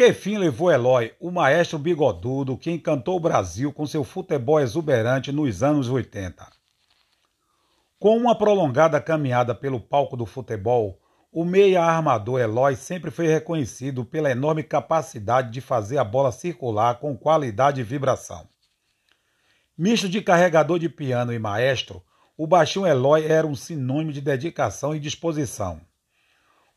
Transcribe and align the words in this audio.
Que 0.00 0.14
fim 0.14 0.38
levou 0.38 0.72
Eloy, 0.72 1.12
o 1.20 1.30
maestro 1.30 1.78
bigodudo 1.78 2.56
que 2.56 2.70
encantou 2.70 3.18
o 3.18 3.20
Brasil 3.20 3.70
com 3.70 3.86
seu 3.86 4.02
futebol 4.02 4.58
exuberante 4.58 5.30
nos 5.30 5.62
anos 5.62 5.90
80? 5.90 6.48
Com 7.98 8.16
uma 8.16 8.34
prolongada 8.34 8.98
caminhada 8.98 9.54
pelo 9.54 9.78
palco 9.78 10.16
do 10.16 10.24
futebol, 10.24 10.98
o 11.30 11.44
meia 11.44 11.82
armador 11.82 12.40
Eloy 12.40 12.76
sempre 12.76 13.10
foi 13.10 13.26
reconhecido 13.26 14.02
pela 14.02 14.30
enorme 14.30 14.62
capacidade 14.62 15.50
de 15.50 15.60
fazer 15.60 15.98
a 15.98 16.04
bola 16.04 16.32
circular 16.32 16.98
com 16.98 17.14
qualidade 17.14 17.82
e 17.82 17.84
vibração. 17.84 18.48
Misto 19.76 20.08
de 20.08 20.22
carregador 20.22 20.78
de 20.78 20.88
piano 20.88 21.30
e 21.30 21.38
maestro, 21.38 22.02
o 22.38 22.46
baixinho 22.46 22.86
Eloy 22.86 23.26
era 23.26 23.46
um 23.46 23.54
sinônimo 23.54 24.14
de 24.14 24.22
dedicação 24.22 24.94
e 24.94 24.98
disposição. 24.98 25.78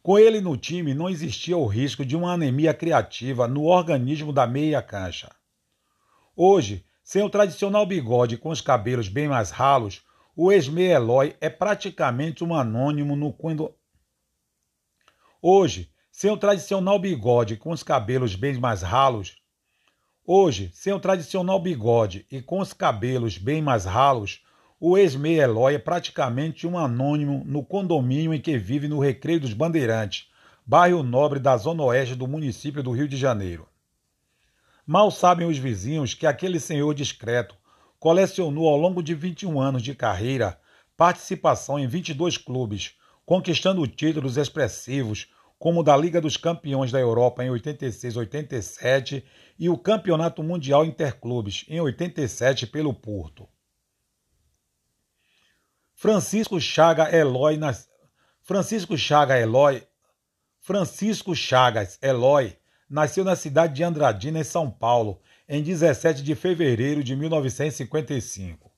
Com 0.03 0.19
ele 0.19 0.41
no 0.41 0.55
time, 0.57 0.93
não 0.93 1.09
existia 1.09 1.57
o 1.57 1.65
risco 1.65 2.05
de 2.05 2.15
uma 2.15 2.33
anemia 2.33 2.73
criativa 2.73 3.47
no 3.47 3.63
organismo 3.63 4.31
da 4.31 4.45
meia 4.45 4.81
cancha. 4.81 5.33
Hoje, 6.35 6.85
sem 7.03 7.23
o 7.23 7.29
tradicional 7.29 7.85
bigode 7.85 8.37
com 8.37 8.49
os 8.49 8.61
cabelos 8.61 9.07
bem 9.07 9.27
mais 9.27 9.49
ralos, 9.49 10.03
o 10.35 10.51
ex-meia 10.51 10.95
Eloy 10.95 11.35
é 11.39 11.49
praticamente 11.49 12.43
um 12.43 12.53
anônimo 12.53 13.15
no 13.15 13.31
quando... 13.31 13.73
Hoje, 15.41 15.89
sem 16.11 16.29
o 16.29 16.38
tradicional 16.38 16.99
bigode 16.99 17.55
com 17.55 17.71
os 17.71 17.81
cabelos 17.81 18.35
bem 18.35 18.59
mais 18.59 18.81
ralos, 18.81 19.41
Hoje, 20.25 20.71
sem 20.73 20.93
o 20.93 20.99
tradicional 21.01 21.59
bigode 21.59 22.25
e 22.31 22.41
com 22.41 22.59
os 22.59 22.71
cabelos 22.71 23.38
bem 23.38 23.61
mais 23.61 23.83
ralos, 23.83 24.41
o 24.85 24.97
ex-meia 24.97 25.43
Eloy 25.43 25.75
é 25.75 25.79
praticamente 25.79 26.67
um 26.67 26.77
anônimo 26.77 27.41
no 27.45 27.63
condomínio 27.63 28.33
em 28.33 28.41
que 28.41 28.57
vive 28.57 28.85
no 28.89 28.99
Recreio 28.99 29.39
dos 29.39 29.53
Bandeirantes, 29.53 30.27
bairro 30.65 31.01
nobre 31.01 31.39
da 31.39 31.55
zona 31.55 31.81
oeste 31.83 32.15
do 32.15 32.27
município 32.27 32.83
do 32.83 32.91
Rio 32.91 33.07
de 33.07 33.15
Janeiro. 33.15 33.65
Mal 34.85 35.09
sabem 35.09 35.47
os 35.47 35.57
vizinhos 35.57 36.13
que 36.13 36.27
aquele 36.27 36.59
senhor 36.59 36.93
discreto 36.93 37.55
colecionou 37.97 38.67
ao 38.67 38.75
longo 38.75 39.01
de 39.01 39.15
21 39.15 39.57
anos 39.57 39.81
de 39.81 39.95
carreira 39.95 40.59
participação 40.97 41.79
em 41.79 41.87
22 41.87 42.37
clubes, 42.37 42.95
conquistando 43.25 43.87
títulos 43.87 44.35
expressivos 44.35 45.31
como 45.57 45.79
o 45.79 45.83
da 45.83 45.95
Liga 45.95 46.19
dos 46.19 46.35
Campeões 46.35 46.91
da 46.91 46.99
Europa 46.99 47.41
em 47.41 47.47
86-87 47.47 49.23
e 49.57 49.69
o 49.69 49.77
Campeonato 49.77 50.43
Mundial 50.43 50.83
Interclubes 50.83 51.63
em 51.69 51.79
87 51.79 52.67
pelo 52.67 52.93
Porto. 52.93 53.47
Francisco 56.03 56.59
Chaga 56.59 57.16
Eloy 57.16 57.56
nas... 57.56 57.88
Francisco 58.41 58.97
Chaga 58.97 59.40
Eloy 59.40 59.81
Francisco 60.59 61.34
Chagas 61.34 61.97
Eloy 62.02 62.58
nasceu 62.90 63.24
na 63.24 63.38
cidade 63.38 63.75
de 63.75 63.86
Andradina, 63.86 64.40
em 64.40 64.44
São 64.44 64.69
Paulo, 64.69 65.22
em 65.47 65.64
17 65.64 66.22
de 66.22 66.36
fevereiro 66.36 67.02
de 67.02 67.16
1955. 67.16 68.69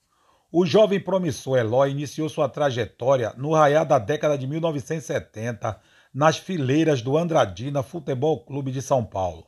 O 0.51 0.67
jovem 0.67 0.99
promissor 0.99 1.57
Eloy 1.57 1.89
iniciou 1.89 2.29
sua 2.29 2.47
trajetória 2.47 3.33
no 3.35 3.53
raiar 3.53 3.87
da 3.87 3.97
década 3.97 4.37
de 4.37 4.45
1970 4.45 5.81
nas 6.13 6.37
fileiras 6.37 7.01
do 7.01 7.17
Andradina 7.17 7.81
Futebol 7.81 8.45
Clube 8.45 8.71
de 8.71 8.83
São 8.83 9.03
Paulo. 9.03 9.47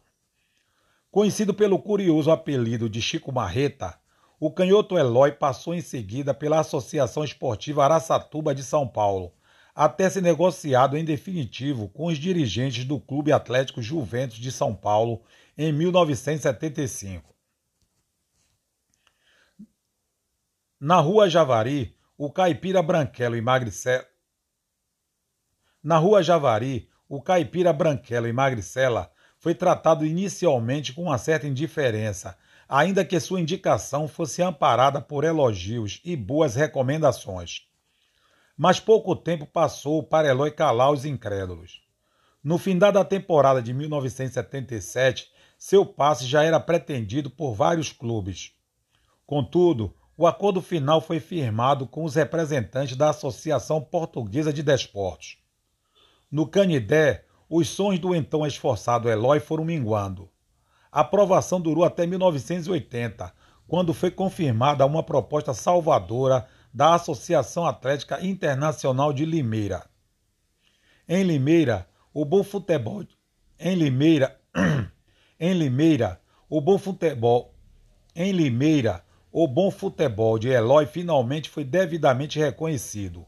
Conhecido 1.11 1.53
pelo 1.53 1.77
curioso 1.77 2.31
apelido 2.31 2.89
de 2.89 3.03
Chico 3.03 3.31
Marreta, 3.31 3.99
o 4.39 4.51
canhoto 4.51 4.97
Eloy 4.97 5.31
passou 5.31 5.73
em 5.73 5.81
seguida 5.81 6.33
pela 6.33 6.59
Associação 6.59 7.23
Esportiva 7.23 7.83
Araçatuba 7.83 8.53
de 8.53 8.63
São 8.63 8.87
Paulo, 8.87 9.33
até 9.73 10.09
ser 10.09 10.21
negociado 10.21 10.95
em 10.95 11.03
definitivo 11.03 11.89
com 11.89 12.05
os 12.05 12.19
dirigentes 12.19 12.85
do 12.85 12.99
Clube 12.99 13.31
Atlético 13.31 13.81
Juventus 13.81 14.37
de 14.37 14.51
São 14.51 14.75
Paulo 14.75 15.23
em 15.57 15.71
1975. 15.71 17.35
Na 20.79 20.99
Rua 20.99 21.27
Javari, 21.27 21.97
o 22.15 22.31
caipira 22.31 22.83
Branquelo 22.83 23.35
e. 23.35 24.07
Na 25.81 25.97
Rua 25.97 26.21
Javari, 26.21 26.87
o 27.09 27.21
caipira 27.21 27.73
Branquelo 27.73 28.27
e 28.27 28.33
foi 29.39 29.55
tratado 29.55 30.05
inicialmente 30.05 30.93
com 30.93 31.03
uma 31.03 31.17
certa 31.17 31.47
indiferença 31.47 32.37
ainda 32.67 33.05
que 33.05 33.19
sua 33.19 33.39
indicação 33.39 34.07
fosse 34.07 34.41
amparada 34.41 34.99
por 34.99 35.23
elogios 35.23 36.01
e 36.03 36.15
boas 36.15 36.55
recomendações. 36.55 37.67
Mas 38.57 38.79
pouco 38.79 39.15
tempo 39.15 39.45
passou 39.45 40.03
para 40.03 40.27
Eloy 40.27 40.51
calar 40.51 40.91
os 40.91 41.05
incrédulos. 41.05 41.81
No 42.43 42.57
fim 42.57 42.77
da 42.77 43.03
temporada 43.03 43.61
de 43.61 43.73
1977, 43.73 45.31
seu 45.57 45.85
passe 45.85 46.25
já 46.25 46.43
era 46.43 46.59
pretendido 46.59 47.29
por 47.29 47.53
vários 47.53 47.91
clubes. 47.91 48.53
Contudo, 49.25 49.93
o 50.15 50.25
acordo 50.25 50.61
final 50.61 50.99
foi 50.99 51.19
firmado 51.19 51.85
com 51.85 52.03
os 52.03 52.15
representantes 52.15 52.95
da 52.95 53.09
Associação 53.09 53.81
Portuguesa 53.81 54.51
de 54.51 54.63
Desportos. 54.63 55.37
No 56.31 56.47
Canidé, 56.47 57.25
os 57.49 57.69
sonhos 57.69 57.99
do 57.99 58.15
então 58.15 58.45
esforçado 58.45 59.09
Eloy 59.09 59.39
foram 59.39 59.63
minguando. 59.63 60.29
A 60.97 61.01
aprovação 61.01 61.61
durou 61.61 61.85
até 61.85 62.07
1980, 62.07 63.31
quando 63.67 63.93
foi 63.93 64.09
confirmada 64.09 64.83
uma 64.83 65.03
proposta 65.03 65.53
salvadora 65.53 66.47
da 66.73 66.95
Associação 66.95 67.67
Atlética 67.67 68.19
Internacional 68.25 69.13
de 69.13 69.23
Limeira. 69.23 69.85
Em 71.07 71.21
Limeira, 71.21 71.87
o 72.11 72.25
bom 72.25 72.43
futebol 72.43 73.03
em 73.59 73.75
Limeira, 73.75 74.39
em 75.39 75.53
Limeira, 75.53 76.19
o 76.49 76.59
bom 76.59 76.79
futebol 76.79 77.53
em 78.15 78.31
Limeira, 78.31 79.05
o 79.31 79.47
bom 79.47 79.69
futebol 79.69 80.39
de 80.39 80.49
Eloy 80.49 80.87
finalmente 80.87 81.47
foi 81.47 81.63
devidamente 81.63 82.39
reconhecido. 82.39 83.23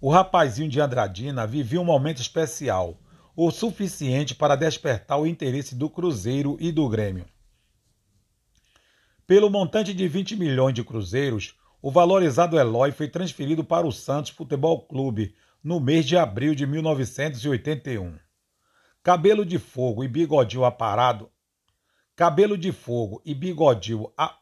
O 0.00 0.08
rapazinho 0.08 0.70
de 0.70 0.80
Andradina 0.80 1.48
vivia 1.48 1.80
um 1.80 1.84
momento 1.84 2.22
especial 2.22 2.96
o 3.40 3.52
suficiente 3.52 4.34
para 4.34 4.56
despertar 4.56 5.16
o 5.16 5.24
interesse 5.24 5.76
do 5.76 5.88
Cruzeiro 5.88 6.56
e 6.58 6.72
do 6.72 6.88
Grêmio. 6.88 7.24
Pelo 9.28 9.48
montante 9.48 9.94
de 9.94 10.08
20 10.08 10.34
milhões 10.34 10.74
de 10.74 10.82
cruzeiros, 10.82 11.54
o 11.80 11.88
valorizado 11.88 12.58
Eloy 12.58 12.90
foi 12.90 13.06
transferido 13.06 13.62
para 13.62 13.86
o 13.86 13.92
Santos 13.92 14.32
Futebol 14.32 14.80
Clube 14.88 15.36
no 15.62 15.78
mês 15.78 16.04
de 16.04 16.16
abril 16.16 16.52
de 16.52 16.66
1981. 16.66 18.18
Cabelo 19.04 19.46
de 19.46 19.60
fogo 19.60 20.02
e 20.02 20.08
bigodinho 20.08 20.64
aparado. 20.64 21.30
Cabelo 22.16 22.58
de 22.58 22.72
fogo 22.72 23.22
e 23.24 23.36
bigodinho 23.36 24.12
a... 24.18 24.36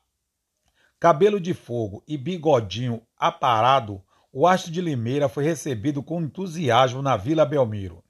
Cabelo 0.99 1.39
de 1.39 1.53
fogo 1.53 2.03
e 2.09 2.17
bigodinho 2.17 3.03
aparado, 3.15 4.03
o 4.33 4.47
astro 4.47 4.73
de 4.73 4.81
Limeira 4.81 5.29
foi 5.29 5.45
recebido 5.45 6.03
com 6.03 6.23
entusiasmo 6.23 7.03
na 7.03 7.15
Vila 7.15 7.45
Belmiro. 7.45 8.06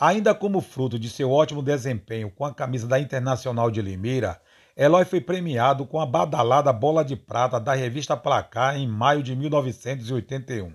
Ainda 0.00 0.34
como 0.34 0.62
fruto 0.62 0.98
de 0.98 1.10
seu 1.10 1.30
ótimo 1.30 1.62
desempenho 1.62 2.30
com 2.30 2.46
a 2.46 2.54
camisa 2.54 2.88
da 2.88 2.98
Internacional 2.98 3.70
de 3.70 3.82
Limeira, 3.82 4.40
Eloy 4.74 5.04
foi 5.04 5.20
premiado 5.20 5.84
com 5.84 6.00
a 6.00 6.06
badalada 6.06 6.72
Bola 6.72 7.04
de 7.04 7.14
Prata 7.14 7.60
da 7.60 7.74
revista 7.74 8.16
Placar 8.16 8.78
em 8.78 8.88
maio 8.88 9.22
de 9.22 9.36
1981. 9.36 10.74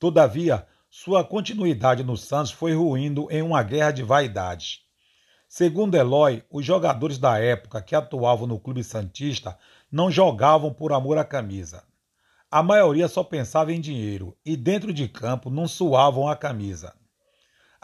Todavia, 0.00 0.66
sua 0.90 1.22
continuidade 1.22 2.02
no 2.02 2.16
Santos 2.16 2.50
foi 2.50 2.74
ruindo 2.74 3.28
em 3.30 3.40
uma 3.40 3.62
guerra 3.62 3.92
de 3.92 4.02
vaidades. 4.02 4.80
Segundo 5.48 5.94
Eloy, 5.94 6.42
os 6.50 6.66
jogadores 6.66 7.18
da 7.18 7.38
época 7.38 7.80
que 7.80 7.94
atuavam 7.94 8.48
no 8.48 8.58
clube 8.58 8.82
santista 8.82 9.56
não 9.92 10.10
jogavam 10.10 10.74
por 10.74 10.92
amor 10.92 11.18
à 11.18 11.24
camisa. 11.24 11.84
A 12.50 12.64
maioria 12.64 13.06
só 13.06 13.22
pensava 13.22 13.72
em 13.72 13.80
dinheiro 13.80 14.36
e 14.44 14.56
dentro 14.56 14.92
de 14.92 15.06
campo 15.06 15.48
não 15.48 15.68
suavam 15.68 16.26
a 16.26 16.34
camisa. 16.34 16.92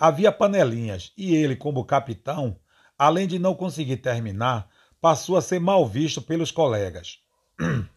Havia 0.00 0.30
panelinhas 0.30 1.12
e 1.16 1.34
ele, 1.34 1.56
como 1.56 1.84
capitão, 1.84 2.56
além 2.96 3.26
de 3.26 3.36
não 3.36 3.52
conseguir 3.52 3.96
terminar, 3.96 4.70
passou 5.00 5.36
a 5.36 5.42
ser 5.42 5.58
mal 5.58 5.84
visto 5.84 6.22
pelos 6.22 6.52
colegas. 6.52 7.18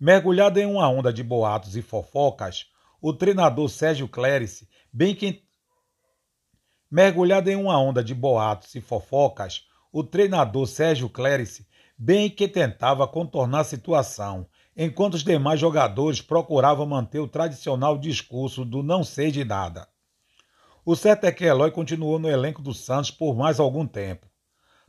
Mergulhado 0.00 0.58
em 0.58 0.66
uma 0.66 0.88
onda 0.88 1.12
de 1.12 1.22
boatos 1.22 1.76
e 1.76 1.82
fofocas, 1.82 2.66
o 3.00 3.12
treinador 3.12 3.68
Sérgio 3.68 4.08
Clérice, 4.08 4.68
bem 4.92 5.14
que 5.14 5.44
Mergulhado 6.90 7.48
em 7.48 7.54
uma 7.54 7.78
onda 7.78 8.02
de 8.02 8.12
boatos 8.12 8.74
e 8.74 8.80
fofocas, 8.80 9.68
o 9.92 10.02
treinador 10.02 10.66
Sérgio 10.66 11.08
Clérice, 11.08 11.64
bem 11.96 12.28
que 12.28 12.48
tentava 12.48 13.06
contornar 13.06 13.60
a 13.60 13.64
situação, 13.64 14.48
enquanto 14.76 15.14
os 15.14 15.22
demais 15.22 15.60
jogadores 15.60 16.20
procuravam 16.20 16.86
manter 16.86 17.20
o 17.20 17.28
tradicional 17.28 17.96
discurso 17.96 18.64
do 18.64 18.82
não 18.82 19.04
sei 19.04 19.30
de 19.30 19.44
nada. 19.44 19.86
O 20.84 20.96
certo 20.96 21.24
é 21.24 21.32
que 21.32 21.44
Eloy 21.44 21.70
continuou 21.70 22.18
no 22.18 22.28
elenco 22.28 22.62
do 22.62 22.72
Santos 22.72 23.10
por 23.10 23.36
mais 23.36 23.60
algum 23.60 23.86
tempo. 23.86 24.26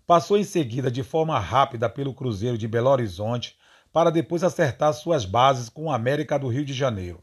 Passou 0.08 0.38
em 0.38 0.44
seguida 0.44 0.90
de 0.90 1.04
forma 1.04 1.38
rápida 1.38 1.90
pelo 1.90 2.14
Cruzeiro 2.14 2.58
de 2.58 2.68
Belo 2.68 2.90
Horizonte 2.90 3.58
para 3.92 4.10
depois 4.10 4.42
acertar 4.44 4.94
suas 4.94 5.26
bases 5.26 5.68
com 5.68 5.86
o 5.86 5.92
América 5.92 6.40
do 6.40 6.48
Rio 6.48 6.64
de 6.64 6.74
Janeiro. 6.74 7.22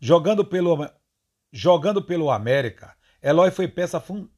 Jogando 0.00 0.44
pelo, 0.44 0.88
jogando 1.52 2.02
pelo 2.02 2.30
América, 2.30 2.94
Eloy 3.22 3.50
foi 3.50 3.68
peça 3.68 4.00
fun... 4.00 4.28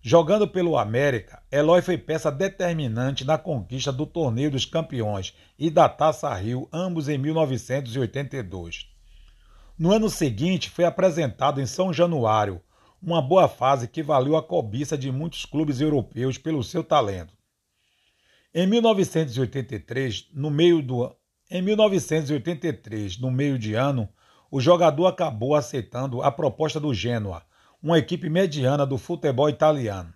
Jogando 0.00 0.46
pelo 0.46 0.78
América, 0.78 1.42
Eloy 1.50 1.82
foi 1.82 1.98
peça 1.98 2.30
determinante 2.30 3.24
na 3.24 3.36
conquista 3.36 3.90
do 3.90 4.06
Torneio 4.06 4.50
dos 4.50 4.64
Campeões 4.64 5.34
e 5.58 5.70
da 5.70 5.88
Taça 5.88 6.32
Rio, 6.34 6.68
ambos 6.72 7.08
em 7.08 7.18
1982. 7.18 8.97
No 9.78 9.92
ano 9.92 10.10
seguinte, 10.10 10.68
foi 10.68 10.84
apresentado 10.84 11.60
em 11.60 11.66
São 11.66 11.92
Januário, 11.92 12.60
uma 13.00 13.22
boa 13.22 13.46
fase 13.46 13.86
que 13.86 14.02
valeu 14.02 14.36
a 14.36 14.42
cobiça 14.42 14.98
de 14.98 15.12
muitos 15.12 15.44
clubes 15.44 15.80
europeus 15.80 16.36
pelo 16.36 16.64
seu 16.64 16.82
talento. 16.82 17.32
Em 18.52 18.66
1983, 18.66 20.30
no 20.34 20.50
meio 20.50 20.82
do 20.82 21.14
em 21.48 21.62
1983, 21.62 23.20
no 23.20 23.30
meio 23.30 23.56
de 23.56 23.74
ano, 23.74 24.08
o 24.50 24.60
jogador 24.60 25.06
acabou 25.06 25.54
aceitando 25.54 26.22
a 26.22 26.32
proposta 26.32 26.80
do 26.80 26.92
Genoa, 26.92 27.44
uma 27.80 27.98
equipe 27.98 28.28
mediana 28.28 28.84
do 28.84 28.98
futebol 28.98 29.48
italiano. 29.48 30.12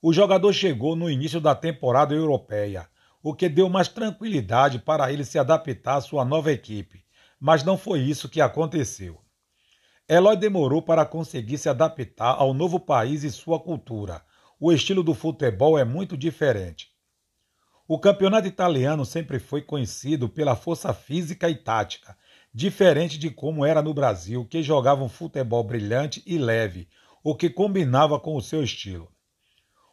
O 0.00 0.10
jogador 0.10 0.54
chegou 0.54 0.96
no 0.96 1.10
início 1.10 1.38
da 1.38 1.54
temporada 1.54 2.14
europeia, 2.14 2.88
o 3.22 3.34
que 3.34 3.46
deu 3.46 3.68
mais 3.68 3.88
tranquilidade 3.88 4.78
para 4.78 5.12
ele 5.12 5.24
se 5.24 5.38
adaptar 5.38 5.96
à 5.96 6.00
sua 6.00 6.24
nova 6.24 6.50
equipe, 6.50 7.05
mas 7.40 7.62
não 7.62 7.76
foi 7.76 8.00
isso 8.00 8.28
que 8.28 8.40
aconteceu. 8.40 9.20
Eloy 10.08 10.36
demorou 10.36 10.80
para 10.80 11.04
conseguir 11.04 11.58
se 11.58 11.68
adaptar 11.68 12.36
ao 12.38 12.54
novo 12.54 12.78
país 12.78 13.24
e 13.24 13.30
sua 13.30 13.58
cultura. 13.58 14.22
O 14.58 14.72
estilo 14.72 15.02
do 15.02 15.14
futebol 15.14 15.78
é 15.78 15.84
muito 15.84 16.16
diferente. 16.16 16.94
O 17.88 17.98
campeonato 17.98 18.48
italiano 18.48 19.04
sempre 19.04 19.38
foi 19.38 19.62
conhecido 19.62 20.28
pela 20.28 20.56
força 20.56 20.92
física 20.94 21.48
e 21.48 21.54
tática, 21.54 22.16
diferente 22.52 23.18
de 23.18 23.30
como 23.30 23.64
era 23.64 23.82
no 23.82 23.92
Brasil, 23.92 24.44
que 24.44 24.62
jogava 24.62 25.04
um 25.04 25.08
futebol 25.08 25.62
brilhante 25.62 26.22
e 26.26 26.38
leve, 26.38 26.88
o 27.22 27.34
que 27.34 27.50
combinava 27.50 28.18
com 28.18 28.34
o 28.34 28.40
seu 28.40 28.62
estilo. 28.62 29.12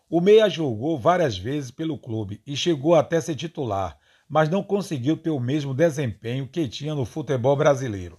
O 0.09 0.21
Meia 0.21 0.47
jogou 0.47 0.99
várias 0.99 1.37
vezes 1.37 1.71
pelo 1.71 1.97
clube 1.97 2.41
e 2.45 2.55
chegou 2.55 2.93
até 2.93 3.19
ser 3.19 3.35
titular, 3.35 3.97
mas 4.29 4.49
não 4.49 4.63
conseguiu 4.63 5.17
ter 5.17 5.29
o 5.29 5.39
mesmo 5.39 5.73
desempenho 5.73 6.47
que 6.47 6.67
tinha 6.67 6.95
no 6.95 7.05
futebol 7.05 7.55
brasileiro. 7.55 8.17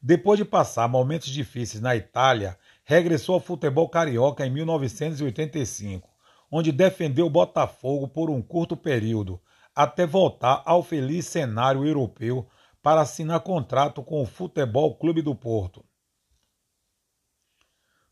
Depois 0.00 0.38
de 0.38 0.44
passar 0.44 0.88
momentos 0.88 1.28
difíceis 1.28 1.82
na 1.82 1.96
Itália, 1.96 2.56
regressou 2.84 3.34
ao 3.34 3.40
futebol 3.40 3.88
carioca 3.88 4.46
em 4.46 4.50
1985, 4.50 6.08
onde 6.50 6.70
defendeu 6.70 7.26
o 7.26 7.30
Botafogo 7.30 8.06
por 8.06 8.30
um 8.30 8.40
curto 8.40 8.76
período, 8.76 9.40
até 9.74 10.06
voltar 10.06 10.62
ao 10.64 10.82
feliz 10.82 11.26
cenário 11.26 11.84
europeu 11.84 12.48
para 12.82 13.00
assinar 13.00 13.40
contrato 13.40 14.02
com 14.02 14.22
o 14.22 14.26
Futebol 14.26 14.94
Clube 14.96 15.20
do 15.20 15.34
Porto. 15.34 15.84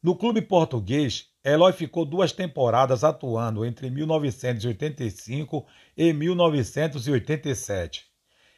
No 0.06 0.14
clube 0.14 0.40
português, 0.40 1.30
Eloy 1.42 1.72
ficou 1.72 2.04
duas 2.04 2.30
temporadas 2.30 3.02
atuando 3.02 3.66
entre 3.66 3.90
1985 3.90 5.66
e 5.96 6.12
1987. 6.12 8.04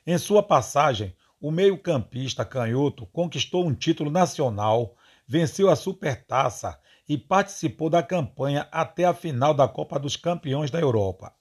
Em 0.06 0.18
sua 0.18 0.42
passagem, 0.42 1.16
o 1.40 1.50
meio-campista 1.50 2.44
canhoto 2.44 3.06
conquistou 3.06 3.66
um 3.66 3.74
título 3.74 4.10
nacional, 4.10 4.94
venceu 5.26 5.70
a 5.70 5.74
Supertaça 5.74 6.78
e 7.08 7.16
participou 7.16 7.88
da 7.88 8.02
campanha 8.02 8.68
até 8.70 9.06
a 9.06 9.14
final 9.14 9.54
da 9.54 9.66
Copa 9.66 9.98
dos 9.98 10.16
Campeões 10.16 10.70
da 10.70 10.78
Europa. 10.78 11.32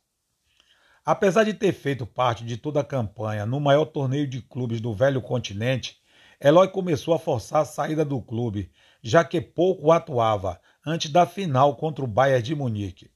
Apesar 1.03 1.43
de 1.43 1.53
ter 1.53 1.73
feito 1.73 2.05
parte 2.05 2.45
de 2.45 2.55
toda 2.55 2.79
a 2.79 2.85
campanha 2.85 3.45
no 3.45 3.59
maior 3.59 3.83
torneio 3.83 4.25
de 4.25 4.41
clubes 4.41 4.79
do 4.79 4.93
velho 4.93 5.21
continente, 5.21 5.97
Eloy 6.39 6.69
começou 6.69 7.13
a 7.13 7.19
forçar 7.19 7.63
a 7.63 7.65
saída 7.65 8.05
do 8.05 8.21
clube, 8.21 8.71
já 9.01 9.23
que 9.23 9.39
pouco 9.41 9.91
atuava 9.91 10.59
antes 10.85 11.11
da 11.11 11.25
final 11.25 11.75
contra 11.75 12.03
o 12.03 12.07
Bayern 12.07 12.43
de 12.43 12.55
Munique. 12.55 13.11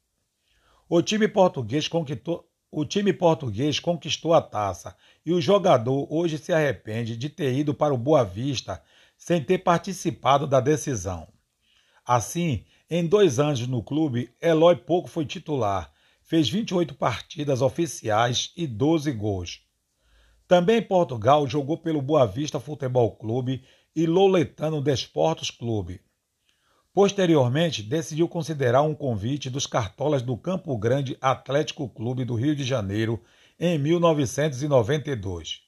O 0.89 1.01
time 1.01 1.27
português 1.27 1.87
conquistou, 1.87 2.49
o 2.69 2.85
time 2.85 3.13
português 3.13 3.79
conquistou 3.79 4.33
a 4.33 4.41
taça 4.41 4.95
e 5.25 5.33
o 5.33 5.41
jogador 5.41 6.07
hoje 6.09 6.37
se 6.37 6.53
arrepende 6.53 7.17
de 7.17 7.29
ter 7.29 7.53
ido 7.53 7.73
para 7.73 7.93
o 7.93 7.97
Boa 7.97 8.23
Vista 8.23 8.81
sem 9.17 9.43
ter 9.43 9.59
participado 9.59 10.47
da 10.47 10.59
decisão. 10.59 11.27
Assim, 12.05 12.65
em 12.89 13.05
dois 13.05 13.39
anos 13.39 13.65
no 13.67 13.83
clube, 13.83 14.33
Eloy 14.41 14.75
pouco 14.75 15.07
foi 15.07 15.25
titular 15.25 15.91
fez 16.31 16.47
28 16.47 16.95
partidas 16.95 17.61
oficiais 17.61 18.53
e 18.55 18.65
12 18.65 19.11
gols. 19.11 19.67
Também 20.51 20.81
Portugal 20.81 21.47
jogou 21.47 21.77
pelo 21.77 22.01
Boa 22.01 22.25
Vista 22.27 22.59
Futebol 22.59 23.15
Clube 23.15 23.63
e 23.95 24.05
Louletano 24.05 24.81
Desportos 24.81 25.49
Clube. 25.49 26.01
Posteriormente, 26.93 27.81
decidiu 27.81 28.27
considerar 28.27 28.81
um 28.81 28.93
convite 28.93 29.49
dos 29.49 29.65
cartolas 29.65 30.21
do 30.21 30.35
Campo 30.35 30.77
Grande 30.77 31.17
Atlético 31.21 31.87
Clube 31.87 32.25
do 32.25 32.35
Rio 32.35 32.53
de 32.53 32.65
Janeiro 32.65 33.23
em 33.57 33.79
1992. 33.79 35.61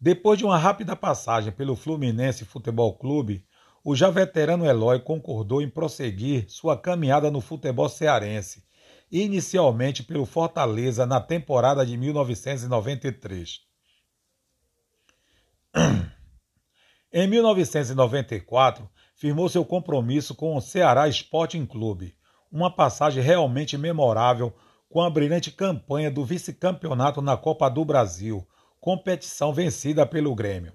Depois 0.00 0.40
de 0.40 0.44
uma 0.44 0.58
rápida 0.58 0.96
passagem 0.96 1.52
pelo 1.52 1.76
Fluminense 1.76 2.44
Futebol 2.44 2.98
Clube, 2.98 3.44
o 3.84 3.94
já 3.94 4.10
veterano 4.10 4.66
Eloy 4.66 4.98
concordou 4.98 5.62
em 5.62 5.70
prosseguir 5.70 6.46
sua 6.48 6.76
caminhada 6.76 7.30
no 7.30 7.40
futebol 7.40 7.88
cearense 7.88 8.64
inicialmente 9.08 10.02
pelo 10.02 10.26
Fortaleza 10.26 11.06
na 11.06 11.20
temporada 11.20 11.86
de 11.86 11.96
1993. 11.96 13.69
Em 17.12 17.26
1994, 17.26 18.88
firmou 19.14 19.48
seu 19.48 19.64
compromisso 19.64 20.34
com 20.34 20.56
o 20.56 20.60
Ceará 20.60 21.08
Sporting 21.08 21.66
Clube, 21.66 22.14
uma 22.50 22.74
passagem 22.74 23.22
realmente 23.22 23.76
memorável 23.76 24.52
com 24.88 25.00
a 25.00 25.10
brilhante 25.10 25.50
campanha 25.50 26.10
do 26.10 26.24
vice-campeonato 26.24 27.22
na 27.22 27.36
Copa 27.36 27.68
do 27.68 27.84
Brasil, 27.84 28.46
competição 28.80 29.52
vencida 29.52 30.04
pelo 30.04 30.34
Grêmio. 30.34 30.72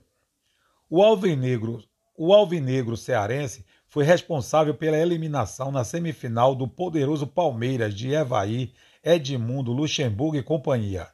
O 0.89 1.03
Alvinegro, 1.03 1.83
o 2.17 2.33
Alvinegro 2.33 2.95
cearense 2.95 3.65
foi 3.87 4.05
responsável 4.05 4.73
pela 4.73 4.97
eliminação 4.97 5.71
na 5.71 5.83
semifinal 5.83 6.55
do 6.55 6.67
poderoso 6.67 7.27
Palmeiras 7.27 7.93
de 7.93 8.13
Evaí, 8.13 8.73
Edmundo, 9.03 9.71
Luxemburgo 9.71 10.37
e 10.37 10.43
companhia. 10.43 11.07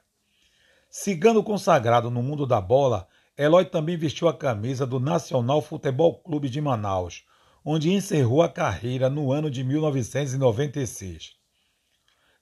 Cigano 0.90 1.42
consagrado 1.42 2.10
no 2.10 2.22
mundo 2.22 2.46
da 2.46 2.60
bola, 2.60 3.08
Eloy 3.36 3.64
também 3.64 3.96
vestiu 3.96 4.28
a 4.28 4.36
camisa 4.36 4.86
do 4.86 5.00
Nacional 5.00 5.62
Futebol 5.62 6.22
Clube 6.22 6.50
de 6.50 6.60
Manaus, 6.60 7.24
onde 7.64 7.90
encerrou 7.90 8.42
a 8.42 8.48
carreira 8.48 9.08
no 9.08 9.32
ano 9.32 9.50
de 9.50 9.64
1996. 9.64 11.32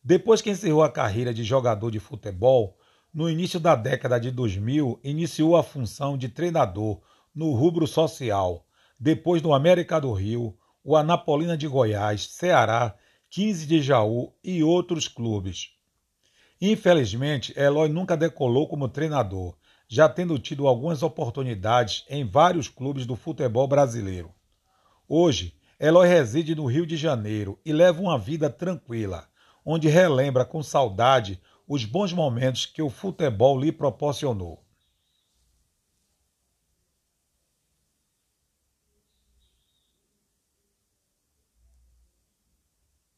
Depois 0.02 0.42
que 0.42 0.50
encerrou 0.50 0.82
a 0.82 0.90
carreira 0.90 1.32
de 1.32 1.44
jogador 1.44 1.92
de 1.92 2.00
futebol, 2.00 2.76
no 3.14 3.30
início 3.30 3.60
da 3.60 3.76
década 3.76 4.18
de 4.18 4.32
2000, 4.32 4.98
iniciou 5.04 5.56
a 5.56 5.62
função 5.62 6.18
de 6.18 6.28
treinador 6.28 7.00
no 7.32 7.52
rubro 7.52 7.86
social, 7.86 8.66
depois 8.98 9.40
no 9.42 9.54
América 9.54 10.00
do 10.00 10.12
Rio, 10.12 10.56
o 10.82 10.96
Anapolina 10.96 11.56
de 11.56 11.68
Goiás, 11.68 12.26
Ceará, 12.32 12.96
15 13.30 13.64
de 13.64 13.80
Jaú 13.80 14.34
e 14.42 14.64
outros 14.64 15.06
clubes. 15.06 15.70
Infelizmente, 16.60 17.56
Eloy 17.56 17.88
nunca 17.88 18.16
decolou 18.16 18.68
como 18.68 18.88
treinador, 18.88 19.56
já 19.92 20.08
tendo 20.08 20.38
tido 20.38 20.68
algumas 20.68 21.02
oportunidades 21.02 22.04
em 22.08 22.24
vários 22.24 22.68
clubes 22.68 23.04
do 23.04 23.16
futebol 23.16 23.66
brasileiro. 23.66 24.32
Hoje, 25.08 25.52
Eloy 25.80 26.06
reside 26.06 26.54
no 26.54 26.64
Rio 26.64 26.86
de 26.86 26.96
Janeiro 26.96 27.58
e 27.66 27.72
leva 27.72 28.00
uma 28.00 28.16
vida 28.16 28.48
tranquila, 28.48 29.26
onde 29.66 29.88
relembra 29.88 30.44
com 30.44 30.62
saudade 30.62 31.42
os 31.66 31.84
bons 31.84 32.12
momentos 32.12 32.66
que 32.66 32.80
o 32.80 32.88
futebol 32.88 33.58
lhe 33.58 33.72
proporcionou. 33.72 34.64